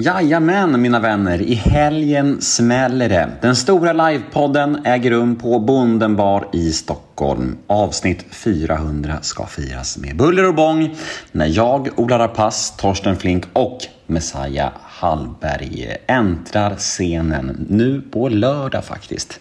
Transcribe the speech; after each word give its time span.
Jajamän 0.00 0.82
mina 0.82 1.00
vänner, 1.00 1.42
i 1.42 1.54
helgen 1.54 2.40
smäller 2.40 3.08
det. 3.08 3.30
Den 3.40 3.56
stora 3.56 3.92
livepodden 3.92 4.86
äger 4.86 5.10
rum 5.10 5.36
på 5.36 5.58
Bondenbar 5.58 6.48
i 6.52 6.72
Stockholm. 6.72 7.58
Avsnitt 7.66 8.24
400 8.30 9.18
ska 9.20 9.46
firas 9.46 9.98
med 9.98 10.16
buller 10.16 10.48
och 10.48 10.54
bång 10.54 10.96
när 11.32 11.46
jag, 11.46 11.88
Ola 11.96 12.18
Rapace, 12.18 12.74
Torsten 12.78 13.16
Flink 13.16 13.44
och 13.52 13.78
Messiah 14.06 14.72
Hallberg 14.82 15.96
äntrar 16.06 16.76
scenen 16.76 17.66
nu 17.68 18.00
på 18.00 18.28
lördag 18.28 18.84
faktiskt. 18.84 19.40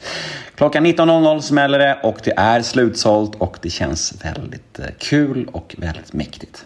Klockan 0.55 0.85
19.00 0.85 1.41
smäller 1.41 1.79
det 1.79 1.99
och 2.03 2.17
det 2.23 2.33
är 2.37 2.61
slutsålt 2.61 3.35
och 3.35 3.57
det 3.61 3.69
känns 3.69 4.13
väldigt 4.25 4.79
eh, 4.79 4.85
kul 4.99 5.49
och 5.51 5.75
väldigt 5.77 6.13
mäktigt. 6.13 6.65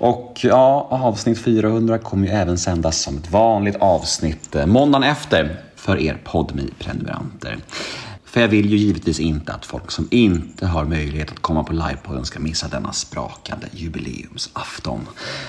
Och 0.00 0.40
ja, 0.42 0.86
avsnitt 0.90 1.38
400 1.38 1.98
kommer 1.98 2.26
ju 2.26 2.32
även 2.32 2.58
sändas 2.58 2.98
som 2.98 3.16
ett 3.16 3.30
vanligt 3.30 3.76
avsnitt 3.76 4.54
eh, 4.54 4.66
måndagen 4.66 5.08
efter 5.08 5.56
för 5.76 5.98
er 6.00 6.18
podmi 6.24 6.70
prenumeranter 6.78 7.58
För 8.24 8.40
jag 8.40 8.48
vill 8.48 8.70
ju 8.70 8.76
givetvis 8.76 9.20
inte 9.20 9.52
att 9.52 9.66
folk 9.66 9.90
som 9.90 10.08
inte 10.10 10.66
har 10.66 10.84
möjlighet 10.84 11.30
att 11.30 11.40
komma 11.40 11.64
på 11.64 11.72
livepodden 11.72 12.24
ska 12.24 12.40
missa 12.40 12.68
denna 12.68 12.92
sprakande 12.92 13.66
jubileumsafton. 13.72 15.08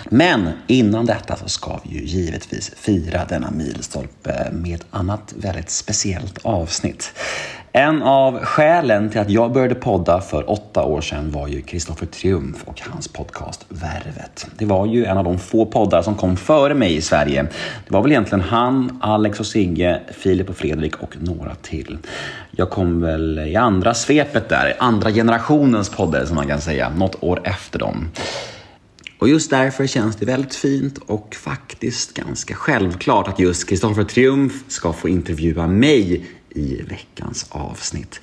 Men 0.09 0.49
innan 0.67 1.05
detta 1.05 1.35
så 1.35 1.49
ska 1.49 1.79
vi 1.83 1.99
ju 1.99 2.05
givetvis 2.05 2.71
fira 2.75 3.25
denna 3.25 3.51
milstolpe 3.51 4.49
med 4.51 4.75
ett 4.75 4.87
annat 4.89 5.33
väldigt 5.37 5.69
speciellt 5.69 6.37
avsnitt. 6.43 7.13
En 7.73 8.03
av 8.03 8.39
skälen 8.39 9.09
till 9.09 9.19
att 9.19 9.29
jag 9.29 9.51
började 9.51 9.75
podda 9.75 10.21
för 10.21 10.49
åtta 10.49 10.83
år 10.83 11.01
sedan 11.01 11.31
var 11.31 11.47
ju 11.47 11.61
Kristoffer 11.61 12.05
Triumf 12.05 12.63
och 12.65 12.81
hans 12.81 13.07
podcast 13.07 13.65
Värvet. 13.69 14.47
Det 14.57 14.65
var 14.65 14.85
ju 14.85 15.05
en 15.05 15.17
av 15.17 15.23
de 15.23 15.39
få 15.39 15.65
poddar 15.65 16.01
som 16.01 16.15
kom 16.15 16.37
före 16.37 16.73
mig 16.73 16.95
i 16.95 17.01
Sverige. 17.01 17.43
Det 17.87 17.93
var 17.93 18.01
väl 18.01 18.11
egentligen 18.11 18.41
han, 18.41 18.99
Alex 19.01 19.39
och 19.39 19.45
Sigge, 19.45 19.99
Filip 20.13 20.49
och 20.49 20.55
Fredrik 20.55 20.95
och 20.95 21.15
några 21.19 21.55
till. 21.55 21.97
Jag 22.51 22.69
kom 22.69 23.01
väl 23.01 23.39
i 23.39 23.55
andra 23.55 23.93
svepet 23.93 24.49
där, 24.49 24.73
andra 24.79 25.11
generationens 25.11 25.89
poddar 25.89 26.25
som 26.25 26.35
man 26.35 26.47
kan 26.47 26.61
säga, 26.61 26.89
något 26.89 27.23
år 27.23 27.41
efter 27.43 27.79
dem. 27.79 28.09
Och 29.19 29.29
just 29.29 29.49
därför 29.49 29.87
känns 29.87 30.15
det 30.15 30.25
väldigt 30.25 30.55
fint 30.55 30.97
och 30.97 31.35
faktiskt 31.35 32.13
ganska 32.13 32.55
självklart 32.55 33.27
att 33.27 33.39
just 33.39 33.69
Kristoffer 33.69 34.03
Triumf 34.03 34.53
ska 34.67 34.93
få 34.93 35.09
intervjua 35.09 35.67
mig 35.67 36.25
i 36.55 36.81
veckans 36.89 37.45
avsnitt. 37.49 38.19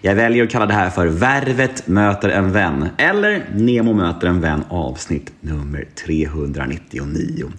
Jag 0.00 0.14
väljer 0.14 0.44
att 0.44 0.50
kalla 0.50 0.66
det 0.66 0.74
här 0.74 0.90
för 0.90 1.06
Värvet 1.06 1.86
möter 1.86 2.28
en 2.28 2.52
vän 2.52 2.88
eller 2.98 3.50
Nemo 3.54 3.92
möter 3.92 4.26
en 4.26 4.40
vän 4.40 4.64
avsnitt 4.68 5.32
nummer 5.40 5.88
399. 6.06 7.50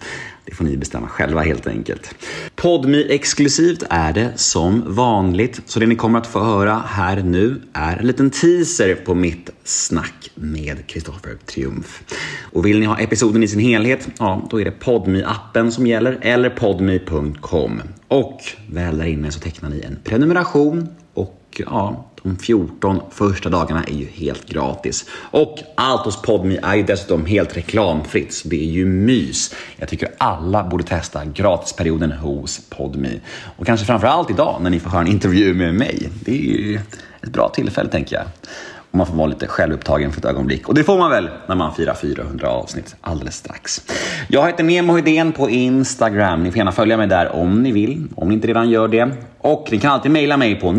Det 0.44 0.54
får 0.54 0.64
ni 0.64 0.76
bestämma 0.76 1.08
själva 1.08 1.40
helt 1.40 1.66
enkelt. 1.66 2.14
Podmi 2.56 3.06
exklusivt 3.10 3.82
är 3.90 4.12
det 4.12 4.32
som 4.36 4.94
vanligt, 4.94 5.60
så 5.66 5.80
det 5.80 5.86
ni 5.86 5.96
kommer 5.96 6.18
att 6.18 6.26
få 6.26 6.40
höra 6.40 6.82
här 6.86 7.22
nu 7.22 7.62
är 7.72 7.96
en 7.96 8.06
liten 8.06 8.30
teaser 8.30 8.94
på 8.94 9.14
mitt 9.14 9.50
snack 9.64 10.30
med 10.34 10.86
Kristoffer 10.86 11.36
Triumf. 11.46 12.02
Och 12.52 12.66
vill 12.66 12.80
ni 12.80 12.86
ha 12.86 12.98
episoden 12.98 13.42
i 13.42 13.48
sin 13.48 13.60
helhet, 13.60 14.08
ja, 14.18 14.48
då 14.50 14.60
är 14.60 14.64
det 14.64 14.70
podmi 14.70 15.24
appen 15.26 15.72
som 15.72 15.86
gäller 15.86 16.18
eller 16.22 16.50
podmi.com. 16.50 17.82
Och 18.08 18.40
väl 18.70 18.98
där 18.98 19.06
inne 19.06 19.32
så 19.32 19.40
tecknar 19.40 19.70
ni 19.70 19.80
en 19.80 19.98
prenumeration 20.04 20.88
och 21.14 21.62
ja, 21.66 22.06
de 22.22 22.36
14 22.36 23.00
första 23.10 23.48
dagarna 23.48 23.84
är 23.84 23.94
ju 23.94 24.06
helt 24.06 24.48
gratis. 24.48 25.04
Och 25.12 25.58
allt 25.74 26.04
hos 26.04 26.22
Podme 26.22 26.58
är 26.62 26.74
ju 26.74 26.82
dessutom 26.82 27.26
helt 27.26 27.56
reklamfritt, 27.56 28.34
så 28.34 28.48
det 28.48 28.56
är 28.56 28.70
ju 28.70 28.86
mys. 28.86 29.54
Jag 29.76 29.88
tycker 29.88 30.08
alla 30.18 30.64
borde 30.64 30.84
testa 30.84 31.24
gratisperioden 31.24 32.12
hos 32.12 32.60
Podme. 32.68 33.20
Och 33.56 33.66
kanske 33.66 33.86
framförallt 33.86 34.30
idag 34.30 34.58
när 34.62 34.70
ni 34.70 34.80
får 34.80 34.90
höra 34.90 35.00
en 35.00 35.08
intervju 35.08 35.54
med 35.54 35.74
mig. 35.74 36.08
Det 36.24 36.32
är 36.32 36.58
ju 36.58 36.80
ett 37.22 37.32
bra 37.32 37.48
tillfälle 37.48 37.90
tänker 37.90 38.16
jag. 38.16 38.24
Och 38.92 38.98
man 38.98 39.06
får 39.06 39.14
vara 39.14 39.26
lite 39.26 39.46
självupptagen 39.46 40.12
för 40.12 40.18
ett 40.20 40.24
ögonblick. 40.24 40.68
Och 40.68 40.74
det 40.74 40.84
får 40.84 40.98
man 40.98 41.10
väl 41.10 41.30
när 41.46 41.54
man 41.54 41.74
firar 41.74 41.94
400 41.94 42.48
avsnitt 42.48 42.96
alldeles 43.00 43.36
strax. 43.36 43.82
Jag 44.28 44.46
heter 44.46 44.64
Nemo 44.64 44.96
Hedén 44.96 45.32
på 45.32 45.50
Instagram. 45.50 46.42
Ni 46.42 46.50
får 46.50 46.58
gärna 46.58 46.72
följa 46.72 46.96
mig 46.96 47.06
där 47.06 47.32
om 47.32 47.62
ni 47.62 47.72
vill, 47.72 48.08
om 48.16 48.28
ni 48.28 48.34
inte 48.34 48.46
redan 48.46 48.70
gör 48.70 48.88
det. 48.88 49.10
Och 49.38 49.68
ni 49.70 49.78
kan 49.78 49.92
alltid 49.92 50.10
mejla 50.10 50.36
mig 50.36 50.60
på 50.60 50.70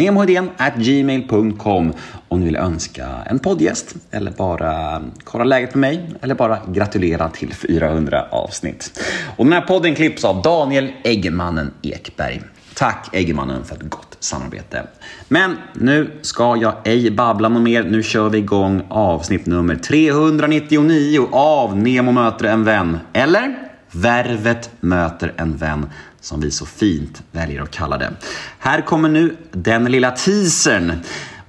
gmail.com 0.78 1.94
om 2.28 2.40
ni 2.40 2.46
vill 2.46 2.56
önska 2.56 3.08
en 3.26 3.40
poddgäst 3.40 3.96
eller 4.12 4.32
bara 4.32 5.02
kolla 5.24 5.44
läget 5.44 5.76
med 5.76 5.82
mig 5.82 6.10
eller 6.22 6.36
bara 6.36 6.60
gratulera 6.68 7.30
till 7.30 7.54
400 7.54 8.26
avsnitt. 8.32 9.00
Och 9.38 9.46
den 9.46 9.54
här 9.54 9.62
podden 9.62 9.96
klipps 9.96 10.26
av 10.26 10.42
Daniel 10.42 10.92
Eggemannen 11.04 11.72
Ekberg. 11.82 12.42
Tack 12.76 13.10
Eggemannen 13.12 13.64
för 13.64 13.76
ett 13.76 13.90
gott 13.90 14.13
samarbete. 14.24 14.88
Men 15.28 15.58
nu 15.74 16.12
ska 16.22 16.58
jag 16.58 16.76
ej 16.84 17.12
babbla 17.12 17.50
något 17.50 17.62
mer. 17.62 17.84
Nu 17.84 18.04
kör 18.04 18.30
vi 18.30 18.38
igång 18.38 18.84
avsnitt 18.90 19.46
nummer 19.46 19.76
399 19.76 21.28
av 21.32 21.78
Nemo 21.78 22.12
möter 22.12 22.46
en 22.46 22.64
vän. 22.64 23.00
Eller 23.14 23.56
Värvet 23.96 24.72
möter 24.80 25.34
en 25.38 25.58
vän 25.58 25.90
som 26.22 26.42
vi 26.42 26.52
så 26.52 26.66
fint 26.66 27.24
väljer 27.32 27.62
att 27.62 27.72
kalla 27.72 27.98
det. 27.98 28.14
Här 28.60 28.82
kommer 28.82 29.10
nu 29.10 29.38
den 29.52 29.86
lilla 29.86 30.12
teasern. 30.12 30.94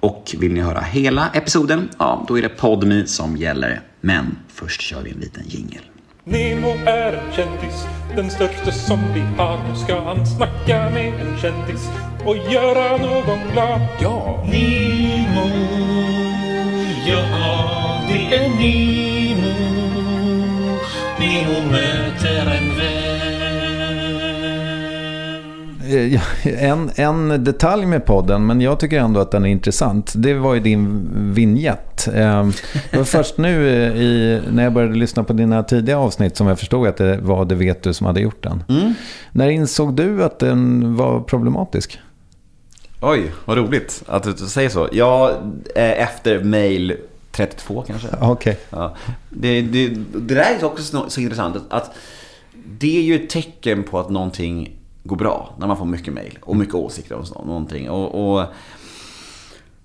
Och 0.00 0.34
vill 0.38 0.52
ni 0.52 0.60
höra 0.60 0.80
hela 0.80 1.28
episoden, 1.34 1.88
ja 1.98 2.24
då 2.28 2.38
är 2.38 2.42
det 2.42 2.48
Podme 2.48 3.06
som 3.06 3.36
gäller. 3.36 3.80
Men 4.00 4.36
först 4.48 4.80
kör 4.80 5.02
vi 5.02 5.10
en 5.10 5.18
liten 5.18 5.42
jingel. 5.46 5.82
Nemo 6.26 6.68
är 6.86 7.12
en 7.12 7.32
kändis, 7.32 7.86
den 8.16 8.30
största 8.30 8.72
som 8.72 8.98
vi 9.14 9.20
har. 9.20 9.58
Nu 9.68 9.76
ska 9.76 10.00
han 10.00 10.26
snacka 10.26 10.90
med 10.90 11.20
en 11.20 11.38
kändis 11.38 11.90
och 12.24 12.36
göra 12.36 12.96
någon 12.96 13.38
glad. 13.52 13.80
Ja! 14.00 14.44
Nemo, 14.46 15.48
ja 17.06 18.00
det 18.08 18.36
är 18.36 18.48
Nemo. 18.48 19.54
Nemo 21.18 21.70
möter 21.70 22.56
en 22.56 22.78
vän. 22.78 23.03
En, 26.44 26.90
en 26.94 27.44
detalj 27.44 27.86
med 27.86 28.06
podden, 28.06 28.46
men 28.46 28.60
jag 28.60 28.80
tycker 28.80 28.98
ändå 29.00 29.20
att 29.20 29.30
den 29.30 29.44
är 29.44 29.48
intressant. 29.50 30.12
Det 30.16 30.34
var 30.34 30.54
ju 30.54 30.60
din 30.60 31.08
vignett. 31.34 32.08
Eh, 32.08 32.48
Det 32.90 32.96
var 32.96 33.04
först 33.04 33.38
nu 33.38 33.68
i, 33.68 34.40
när 34.52 34.62
jag 34.64 34.72
började 34.72 34.94
lyssna 34.94 35.24
på 35.24 35.32
dina 35.32 35.62
tidiga 35.62 35.98
avsnitt 35.98 36.36
som 36.36 36.46
jag 36.46 36.58
förstod 36.58 36.86
att 36.88 36.96
det 36.96 37.16
var 37.22 37.44
Det 37.44 37.54
vet 37.54 37.82
du 37.82 37.92
som 37.94 38.06
hade 38.06 38.20
gjort 38.20 38.42
den. 38.42 38.64
När 39.32 39.48
insåg 39.48 39.94
du 39.96 40.24
att 40.24 40.38
den 40.38 40.96
var 40.96 41.20
problematisk? 41.20 41.98
Oj, 43.00 43.32
vad 43.44 43.56
roligt 43.56 44.02
att 44.06 44.22
du 44.22 44.32
säger 44.46 44.68
så. 44.68 44.88
Ja, 44.92 45.30
eh, 45.76 46.02
efter 46.02 46.44
mail 46.44 46.96
32 47.32 47.84
kanske. 47.86 48.08
Okej. 48.20 48.58
Ja. 48.70 48.94
Det, 49.30 49.60
det, 49.62 49.88
det 50.14 50.34
där 50.34 50.56
är 50.60 50.64
också 50.64 50.82
så, 50.84 51.04
så 51.10 51.20
intressant. 51.20 51.56
Att, 51.56 51.72
att 51.72 51.94
det 52.78 52.98
är 52.98 53.02
ju 53.02 53.14
ett 53.14 53.30
tecken 53.30 53.82
på 53.82 54.00
att 54.00 54.10
någonting 54.10 54.70
går 55.04 55.16
bra. 55.16 55.54
När 55.58 55.66
man 55.66 55.76
får 55.76 55.84
mycket 55.84 56.14
mail 56.14 56.38
och 56.42 56.56
mycket 56.56 56.74
åsikter 56.74 57.16
om 57.34 57.46
någonting. 57.46 57.90
Och, 57.90 58.36
och 58.36 58.46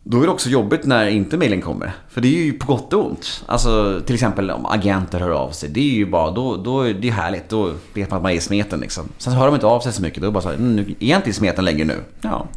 då 0.04 0.22
är 0.22 0.26
det 0.26 0.32
också 0.32 0.50
jobbigt 0.50 0.86
när 0.86 1.08
inte 1.08 1.38
mailen 1.38 1.62
kommer. 1.62 1.92
För 2.10 2.22
det 2.22 2.28
är 2.28 2.44
ju 2.44 2.54
på 2.54 2.66
gott 2.66 2.94
och 2.94 3.06
ont. 3.06 3.44
Alltså 3.46 4.02
till 4.06 4.16
exempel 4.16 4.52
om 4.52 4.66
agenter 4.66 5.20
hör 5.20 5.30
av 5.30 5.52
sig. 5.52 5.70
Det 5.70 5.80
är 5.80 5.94
ju 5.94 6.06
bara, 6.06 6.32
då, 6.32 6.58
då 6.58 6.82
är 6.82 6.94
det 6.94 7.10
härligt. 7.10 7.50
Då 7.50 7.74
vet 7.94 8.10
man 8.10 8.18
att 8.18 8.24
man 8.24 8.32
är 8.32 8.36
i 8.36 8.40
smeten 8.42 8.80
liksom. 8.80 9.10
Sen 9.18 9.34
så 9.34 9.40
hör 9.40 9.46
de 9.46 9.56
inte 9.56 9.68
av 9.68 9.80
sig 9.80 9.94
så 9.94 10.02
mycket. 10.02 10.22
Då 10.22 10.26
är 10.26 10.30
det 10.30 10.34
bara 10.34 10.44
så 10.44 10.50
här, 10.50 10.56
mm, 10.56 10.76
nu 10.76 10.96
är 11.00 11.10
jag 11.10 11.20
inte 11.20 11.30
i 11.30 11.34
smeten 11.34 11.66
längre 11.66 11.86
nu. 11.86 11.96
Ja. 12.22 12.48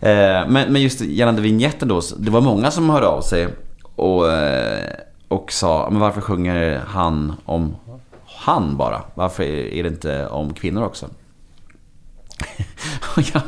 Eh, 0.00 0.48
men, 0.48 0.72
men 0.72 0.82
just 0.82 1.00
gällande 1.00 1.42
vignetten 1.42 1.88
då. 1.88 2.00
Det 2.18 2.30
var 2.30 2.40
många 2.40 2.70
som 2.70 2.90
hörde 2.90 3.06
av 3.06 3.20
sig. 3.20 3.48
Och, 3.96 4.32
eh, 4.32 4.90
och 5.28 5.52
sa, 5.52 5.88
men 5.90 6.00
varför 6.00 6.20
sjunger 6.20 6.82
han 6.86 7.32
om 7.44 7.76
han 8.26 8.76
bara? 8.76 9.02
Varför 9.14 9.42
är 9.42 9.82
det 9.82 9.88
inte 9.88 10.26
om 10.26 10.54
kvinnor 10.54 10.84
också? 10.84 11.06
Jag, 13.32 13.42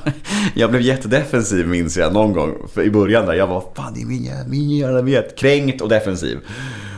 jag 0.54 0.70
blev 0.70 0.82
jättedefensiv 0.82 1.68
minns 1.68 1.96
jag 1.96 2.12
någon 2.12 2.32
gång 2.32 2.68
för 2.74 2.82
i 2.82 2.90
början 2.90 3.26
där. 3.26 3.32
Jag 3.32 3.46
var 3.46 3.64
fan 3.76 3.94
det 3.94 4.02
är 4.02 4.06
min, 4.06 4.30
min 4.46 4.70
jävla 4.70 5.02
vet. 5.02 5.38
Kränkt 5.38 5.80
och 5.80 5.88
defensiv. 5.88 6.38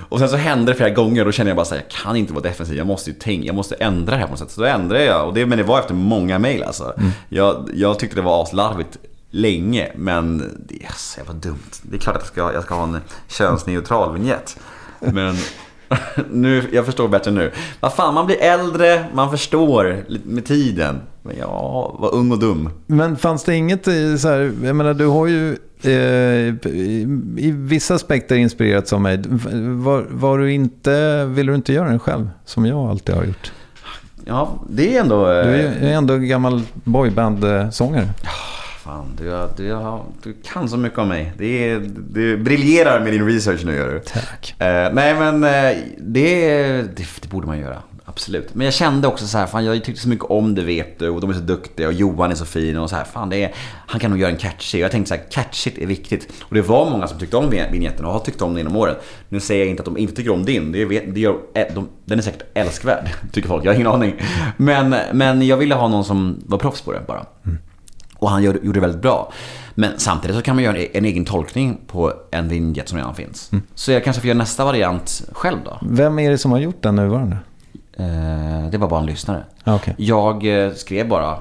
Och 0.08 0.18
sen 0.18 0.28
så 0.28 0.36
hände 0.36 0.72
det 0.72 0.76
flera 0.76 0.90
gånger 0.90 1.20
och 1.20 1.26
då 1.26 1.32
kände 1.32 1.50
jag 1.50 1.56
bara 1.56 1.64
så 1.64 1.74
här, 1.74 1.82
jag 1.82 1.90
kan 2.04 2.16
inte 2.16 2.32
vara 2.32 2.42
defensiv. 2.42 2.76
Jag 2.76 2.86
måste 2.86 3.10
ju 3.10 3.16
tänka, 3.16 3.46
jag 3.46 3.54
måste 3.54 3.74
ändra 3.74 4.12
det 4.12 4.18
här 4.18 4.26
på 4.26 4.30
något 4.30 4.38
sätt. 4.38 4.50
Så 4.50 4.60
då 4.60 4.66
ändrade 4.66 5.04
jag. 5.04 5.28
Och 5.28 5.34
det, 5.34 5.46
men 5.46 5.58
det 5.58 5.64
var 5.64 5.78
efter 5.78 5.94
många 5.94 6.38
mejl 6.38 6.62
alltså. 6.62 6.94
Jag, 7.28 7.70
jag 7.74 7.98
tyckte 7.98 8.16
det 8.16 8.22
var 8.22 8.42
aslarvigt 8.42 8.98
länge. 9.30 9.92
Men 9.96 10.38
det 10.68 10.84
är 10.84 10.92
så 10.96 11.20
jävla 11.20 11.32
dumt. 11.32 11.70
Det 11.82 11.96
är 11.96 12.00
klart 12.00 12.16
att 12.16 12.22
jag 12.22 12.28
ska, 12.28 12.52
jag 12.54 12.64
ska 12.64 12.74
ha 12.74 12.84
en 12.84 13.00
könsneutral 13.28 14.14
vignett. 14.14 14.56
Men 15.00 15.36
nu, 16.30 16.62
jag 16.72 16.86
förstår 16.86 17.08
bättre 17.08 17.30
nu. 17.30 17.50
Vad 17.80 17.92
fan, 17.94 18.14
man 18.14 18.26
blir 18.26 18.40
äldre, 18.42 19.04
man 19.14 19.30
förstår 19.30 20.04
med 20.24 20.44
tiden. 20.44 21.00
Men 21.22 21.36
ja, 21.40 21.96
var 21.98 22.14
ung 22.14 22.32
och 22.32 22.38
dum. 22.38 22.70
Men 22.86 23.16
fanns 23.16 23.44
det 23.44 23.54
inget 23.54 23.88
i 23.88 24.18
så 24.18 24.28
här, 24.28 24.52
jag 24.64 24.76
menar 24.76 24.94
du 24.94 25.06
har 25.06 25.26
ju 25.26 25.56
eh, 25.82 26.68
i, 26.70 27.06
i 27.36 27.50
vissa 27.50 27.94
aspekter 27.94 28.36
inspirerats 28.36 28.92
av 28.92 29.00
mig. 29.00 29.22
Var, 29.84 30.06
var 30.10 30.38
du 30.38 30.52
inte, 30.52 31.24
vill 31.24 31.46
du 31.46 31.54
inte 31.54 31.72
göra 31.72 31.88
den 31.88 31.98
själv? 31.98 32.28
Som 32.44 32.66
jag 32.66 32.78
alltid 32.90 33.14
har 33.14 33.24
gjort. 33.24 33.52
Ja, 34.24 34.48
det 34.68 34.96
är 34.96 35.00
ändå... 35.00 35.30
eh, 35.30 35.46
Du 35.46 35.52
är 35.52 35.82
ju 35.82 35.92
ändå 35.92 36.16
gammal 36.16 36.62
boyband-sångare. 36.84 38.08
Fan, 38.84 39.16
du, 39.18 39.30
har- 39.30 39.50
du, 39.56 39.72
har- 39.72 40.04
du 40.22 40.34
kan 40.44 40.68
så 40.68 40.76
mycket 40.76 40.98
om 40.98 41.08
mig. 41.08 41.32
Det 41.38 41.70
är, 41.70 41.90
du 42.10 42.36
briljerar 42.36 43.00
med 43.04 43.12
din 43.12 43.26
research 43.26 43.64
nu 43.64 43.76
gör 43.76 43.92
du. 43.92 44.00
Tack. 44.00 44.54
Eh, 44.58 44.92
nej 44.92 45.14
men 45.14 45.44
eh, 45.44 45.76
det, 45.98 46.56
det, 46.82 47.06
det 47.20 47.28
borde 47.30 47.46
man 47.46 47.58
göra. 47.58 47.82
Absolut. 48.06 48.54
Men 48.54 48.64
jag 48.64 48.74
kände 48.74 49.08
också 49.08 49.26
så 49.26 49.38
här, 49.38 49.46
fan 49.46 49.64
jag 49.64 49.84
tyckte 49.84 50.00
så 50.02 50.08
mycket 50.08 50.24
om 50.24 50.54
det 50.54 50.62
vet 50.64 50.98
du 50.98 51.08
och 51.08 51.20
de 51.20 51.30
är 51.30 51.34
så 51.34 51.40
duktiga 51.40 51.86
och 51.86 51.92
Johan 51.92 52.30
är 52.30 52.34
så 52.34 52.44
fin 52.44 52.78
och 52.78 52.90
så 52.90 52.96
här, 52.96 53.04
fan 53.04 53.30
det 53.30 53.44
är, 53.44 53.52
han 53.86 54.00
kan 54.00 54.10
nog 54.10 54.20
göra 54.20 54.30
en 54.30 54.36
catchy. 54.36 54.78
Och 54.78 54.84
jag 54.84 54.90
tänkte 54.90 55.08
så 55.08 55.14
här, 55.14 55.22
catchigt 55.30 55.78
är 55.78 55.86
viktigt. 55.86 56.32
Och 56.42 56.54
det 56.54 56.62
var 56.62 56.90
många 56.90 57.06
som 57.08 57.18
tyckte 57.18 57.36
om 57.36 57.50
vignetten 57.50 58.04
och 58.04 58.12
har 58.12 58.20
tyckt 58.20 58.42
om 58.42 58.48
den 58.50 58.58
genom 58.58 58.76
åren. 58.76 58.94
Nu 59.28 59.40
säger 59.40 59.60
jag 59.64 59.70
inte 59.70 59.80
att 59.80 59.84
de 59.84 59.98
inte 59.98 60.14
tycker 60.14 60.30
om 60.32 60.44
din, 60.44 60.72
det, 60.72 60.84
det 60.84 61.20
gör, 61.20 61.36
eh, 61.54 61.66
de, 61.74 61.88
den 62.04 62.18
är 62.18 62.22
säkert 62.22 62.42
älskvärd, 62.54 63.08
tycker 63.32 63.48
folk. 63.48 63.64
Jag 63.64 63.70
har 63.70 63.74
ingen 63.74 63.86
aning. 63.86 64.14
Men, 64.56 64.94
men 65.12 65.46
jag 65.46 65.56
ville 65.56 65.74
ha 65.74 65.88
någon 65.88 66.04
som 66.04 66.42
var 66.46 66.58
proffs 66.58 66.80
på 66.82 66.92
det 66.92 67.00
bara. 67.06 67.26
Och 68.24 68.30
han 68.30 68.42
gjorde 68.42 68.72
det 68.72 68.80
väldigt 68.80 69.02
bra. 69.02 69.32
Men 69.74 69.92
samtidigt 69.96 70.36
så 70.36 70.42
kan 70.42 70.56
man 70.56 70.64
göra 70.64 70.76
en 70.76 71.04
egen 71.04 71.24
tolkning 71.24 71.80
på 71.86 72.12
en 72.30 72.48
vignett 72.48 72.88
som 72.88 72.98
redan 72.98 73.14
finns. 73.14 73.50
Så 73.74 73.92
jag 73.92 74.04
kanske 74.04 74.20
får 74.20 74.28
göra 74.28 74.38
nästa 74.38 74.64
variant 74.64 75.22
själv 75.32 75.58
då. 75.64 75.78
Vem 75.82 76.18
är 76.18 76.30
det 76.30 76.38
som 76.38 76.52
har 76.52 76.58
gjort 76.58 76.82
den 76.82 76.96
nuvarande? 76.96 77.38
Eh, 77.92 78.70
det 78.70 78.78
var 78.78 78.88
bara 78.88 79.00
en 79.00 79.06
lyssnare. 79.06 79.44
Ah, 79.64 79.74
okej. 79.74 79.94
Jag 79.98 80.64
eh, 80.66 80.72
skrev 80.72 81.08
bara, 81.08 81.38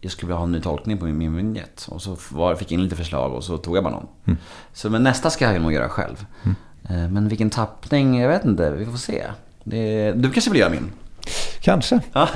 jag 0.00 0.12
skulle 0.12 0.28
vilja 0.28 0.38
ha 0.38 0.44
en 0.44 0.52
ny 0.52 0.60
tolkning 0.60 0.98
på 0.98 1.04
min, 1.04 1.18
min 1.18 1.36
vignett. 1.36 1.86
Och 1.88 2.02
så 2.02 2.16
var, 2.30 2.54
fick 2.54 2.72
jag 2.72 2.78
in 2.78 2.84
lite 2.84 2.96
förslag 2.96 3.32
och 3.32 3.44
så 3.44 3.56
tog 3.58 3.76
jag 3.76 3.84
bara 3.84 3.94
någon. 3.94 4.36
Så 4.72 4.90
men 4.90 5.02
nästa 5.02 5.30
ska 5.30 5.52
jag 5.52 5.62
nog 5.62 5.72
göra 5.72 5.88
själv. 5.88 6.26
Eh, 6.88 7.08
men 7.08 7.28
vilken 7.28 7.50
tappning, 7.50 8.20
jag 8.20 8.28
vet 8.28 8.44
inte, 8.44 8.70
vi 8.70 8.86
får 8.86 8.98
se. 8.98 9.24
Det, 9.64 10.12
du 10.12 10.30
kanske 10.30 10.50
vill 10.50 10.60
göra 10.60 10.70
min? 10.70 10.92
Kanske. 11.60 12.00
Ja, 12.12 12.28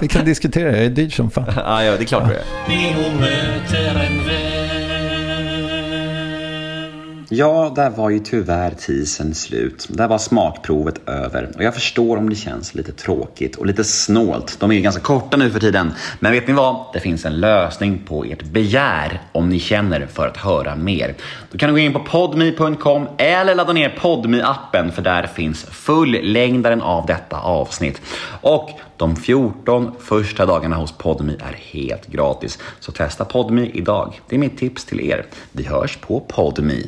vi 0.00 0.08
kan 0.08 0.24
diskutera. 0.24 0.76
Jag 0.76 0.84
är 0.84 0.90
dyr 0.90 1.10
som 1.10 1.30
fan. 1.30 1.44
Ja, 1.56 1.84
ja 1.84 1.92
det 1.96 2.02
är 2.02 2.04
klart 2.04 2.28
du 2.28 2.34
är. 2.34 2.42
Ja, 7.30 7.72
där 7.76 7.90
var 7.90 8.10
ju 8.10 8.18
tyvärr 8.18 8.70
teasern 8.70 9.34
slut. 9.34 9.86
Där 9.90 10.08
var 10.08 10.18
smakprovet 10.18 11.08
över. 11.08 11.52
Och 11.56 11.62
jag 11.62 11.74
förstår 11.74 12.16
om 12.16 12.30
det 12.30 12.36
känns 12.36 12.74
lite 12.74 12.92
tråkigt 12.92 13.56
och 13.56 13.66
lite 13.66 13.84
snålt. 13.84 14.56
De 14.60 14.70
är 14.70 14.74
ju 14.74 14.80
ganska 14.80 15.02
korta 15.02 15.36
nu 15.36 15.50
för 15.50 15.60
tiden. 15.60 15.92
Men 16.20 16.32
vet 16.32 16.46
ni 16.46 16.52
vad? 16.52 16.76
Det 16.92 17.00
finns 17.00 17.24
en 17.24 17.40
lösning 17.40 18.02
på 18.06 18.24
ert 18.24 18.42
begär 18.42 19.22
om 19.32 19.48
ni 19.48 19.58
känner 19.58 20.06
för 20.06 20.26
att 20.26 20.36
höra 20.36 20.76
mer. 20.76 21.14
Då 21.52 21.58
kan 21.58 21.68
du 21.68 21.74
gå 21.74 21.78
in 21.78 21.92
på 21.92 22.00
podme.com 22.00 23.08
eller 23.18 23.54
ladda 23.54 23.72
ner 23.72 23.96
podme 24.00 24.42
appen 24.42 24.92
för 24.92 25.02
där 25.02 25.26
finns 25.26 25.64
fullängdaren 25.64 26.82
av 26.82 27.06
detta 27.06 27.40
avsnitt. 27.40 28.00
Och 28.40 28.70
de 28.96 29.16
14 29.16 29.92
första 30.00 30.46
dagarna 30.46 30.76
hos 30.76 30.92
Podme 30.92 31.32
är 31.32 31.56
helt 31.72 32.06
gratis. 32.06 32.58
Så 32.80 32.92
testa 32.92 33.24
Podme 33.24 33.70
idag. 33.74 34.20
Det 34.28 34.36
är 34.36 34.40
mitt 34.40 34.58
tips 34.58 34.84
till 34.84 35.00
er. 35.00 35.26
Vi 35.52 35.64
hörs 35.64 35.96
på 35.96 36.20
Podme. 36.20 36.82